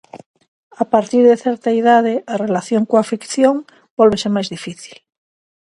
[0.83, 3.55] A partir de certa idade a relación coa ficción
[3.99, 4.97] vólvese máis difícil.